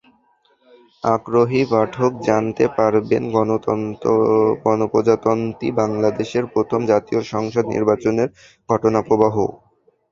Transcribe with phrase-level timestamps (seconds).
[1.03, 8.29] আগ্রহী পাঠক জানতে পারবেন গণপ্রজাতন্ত্রী বাংলাদেশের প্রথম জাতীয় সংসদ নির্বাচনের
[8.69, 9.47] ঘটনাপ্রবাহও।